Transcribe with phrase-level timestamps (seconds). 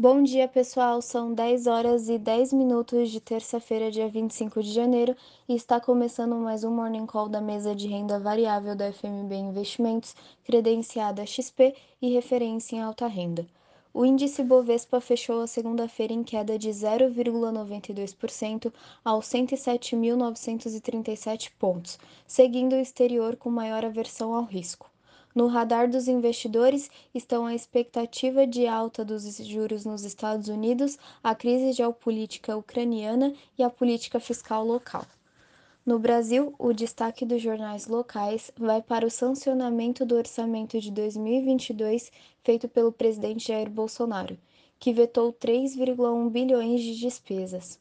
[0.00, 1.02] Bom dia, pessoal.
[1.02, 5.14] São 10 horas e 10 minutos de terça-feira, dia 25 de janeiro,
[5.46, 10.16] e está começando mais um Morning Call da mesa de renda variável da FMB Investimentos,
[10.42, 13.46] credenciada XP e referência em alta renda.
[13.92, 18.72] O índice Bovespa fechou a segunda-feira em queda de 0,92%
[19.04, 24.90] aos 107.937 pontos, seguindo o exterior com maior aversão ao risco.
[25.32, 31.36] No radar dos investidores estão a expectativa de alta dos juros nos Estados Unidos, a
[31.36, 35.06] crise geopolítica ucraniana e a política fiscal local.
[35.86, 42.10] No Brasil, o destaque dos jornais locais vai para o sancionamento do orçamento de 2022
[42.42, 44.36] feito pelo presidente Jair Bolsonaro,
[44.80, 47.78] que vetou 3,1 bilhões de despesas.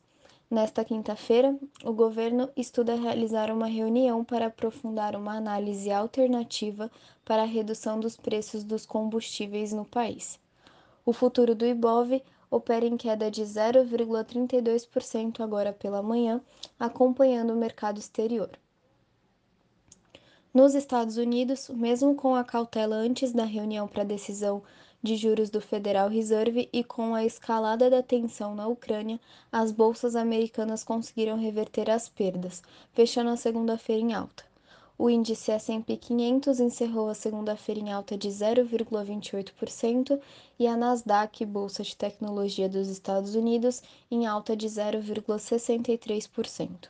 [0.52, 6.90] Nesta quinta-feira, o governo estuda realizar uma reunião para aprofundar uma análise alternativa
[7.24, 10.40] para a redução dos preços dos combustíveis no país.
[11.06, 16.42] O futuro do Ibov opera em queda de 0,32% agora pela manhã,
[16.80, 18.50] acompanhando o mercado exterior.
[20.52, 24.64] Nos Estados Unidos, mesmo com a cautela antes da reunião para decisão
[25.02, 29.18] de juros do Federal Reserve e com a escalada da tensão na Ucrânia,
[29.52, 34.44] as bolsas americanas conseguiram reverter as perdas, fechando a segunda-feira em alta.
[34.98, 40.20] O índice S&P 500 encerrou a segunda-feira em alta de 0,28%
[40.60, 46.90] e a Nasdaq, bolsa de tecnologia dos Estados Unidos, em alta de 0,63%.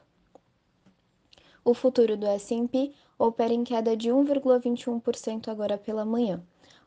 [1.64, 6.42] O futuro do S&P opera em queda de 1,21% agora pela manhã.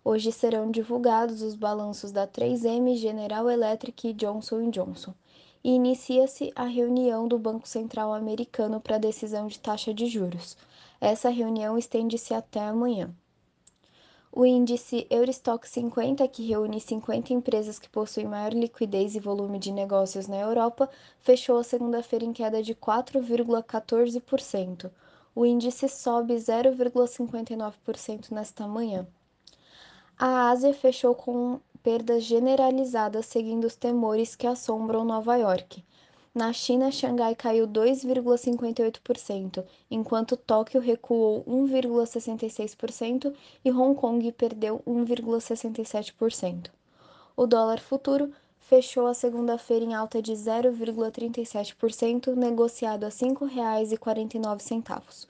[0.04, 5.14] Hoje serão divulgados os balanços da 3M, General Electric e Johnson Johnson.
[5.62, 10.56] E inicia-se a reunião do Banco Central Americano para decisão de taxa de juros.
[11.00, 13.14] Essa reunião estende-se até amanhã.
[14.32, 19.70] O índice Eurostock 50, que reúne 50 empresas que possuem maior liquidez e volume de
[19.70, 24.90] negócios na Europa, fechou a segunda-feira em queda de 4,14%.
[25.32, 29.06] O índice sobe 0,59% nesta manhã.
[30.18, 35.84] A Ásia fechou com perdas generalizadas seguindo os temores que assombram Nova York.
[36.34, 43.34] Na China, Xangai caiu 2,58%, enquanto Tóquio recuou 1,66%
[43.64, 46.70] e Hong Kong perdeu 1,67%.
[47.36, 55.26] O dólar futuro fechou a segunda-feira em alta de 0,37%, negociado a R$ 5,49.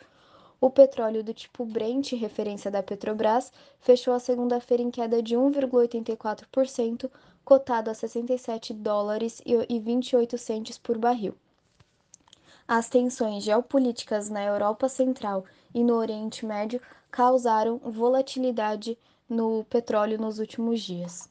[0.62, 7.10] O petróleo do tipo Brent, referência da Petrobras, fechou a segunda-feira em queda de 1,84%,
[7.44, 11.34] cotado a 67 dólares e 28 centes por barril.
[12.68, 16.80] As tensões geopolíticas na Europa Central e no Oriente Médio
[17.10, 18.96] causaram volatilidade
[19.28, 21.28] no petróleo nos últimos dias.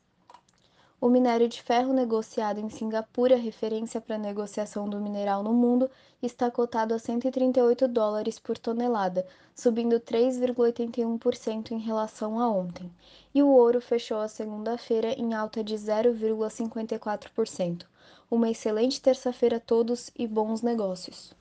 [1.02, 5.90] O minério de ferro negociado em Singapura, referência para a negociação do mineral no mundo,
[6.22, 9.26] está cotado a 138 dólares por tonelada,
[9.56, 12.94] subindo 3,81% em relação a ontem.
[13.34, 17.88] E o ouro fechou a segunda-feira em alta de 0,54%.
[18.30, 21.34] Uma excelente terça-feira a todos e bons negócios!